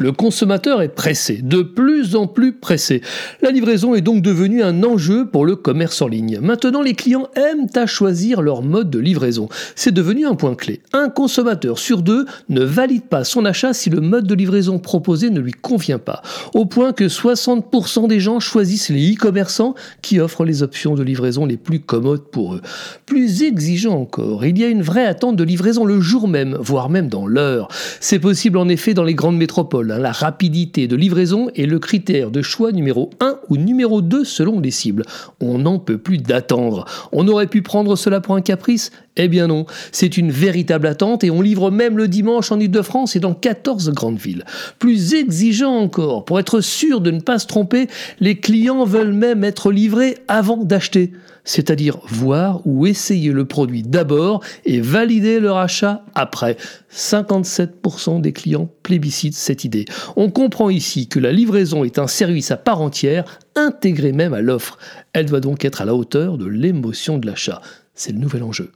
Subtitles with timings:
[0.00, 3.00] Le consommateur est pressé, de plus en plus pressé.
[3.42, 6.40] La livraison est donc devenue un enjeu pour le commerce en ligne.
[6.42, 9.48] Maintenant, les clients aiment à choisir leur mode de livraison.
[9.76, 10.80] C'est devenu un point clé.
[10.92, 15.30] Un consommateur sur deux ne valide pas son achat si le mode de livraison proposé
[15.30, 16.22] ne lui convient pas.
[16.54, 21.46] Au point que 60% des gens choisissent les e-commerçants qui offrent les options de livraison
[21.46, 22.62] les plus commodes pour eux.
[23.06, 26.90] Plus exigeant encore, il y a une vraie attente de livraison le jour même, voire
[26.90, 27.68] même dans l'heure.
[28.00, 32.30] C'est possible en effet dans les grandes métropoles la rapidité de livraison est le critère
[32.30, 35.04] de choix numéro 1 ou numéro 2 selon les cibles.
[35.40, 36.84] On n'en peut plus d'attendre.
[37.12, 38.90] On aurait pu prendre cela pour un caprice?
[39.16, 43.14] Eh bien non, c'est une véritable attente et on livre même le dimanche en Ile-de-France
[43.14, 44.44] et dans 14 grandes villes.
[44.78, 47.86] Plus exigeant encore, pour être sûr de ne pas se tromper,
[48.18, 51.12] les clients veulent même être livrés avant d'acheter
[51.44, 56.56] c'est-à-dire voir ou essayer le produit d'abord et valider leur achat après.
[56.92, 59.84] 57% des clients plébiscitent cette idée.
[60.16, 64.40] On comprend ici que la livraison est un service à part entière, intégré même à
[64.40, 64.78] l'offre.
[65.12, 67.60] Elle doit donc être à la hauteur de l'émotion de l'achat.
[67.94, 68.72] C'est le nouvel enjeu.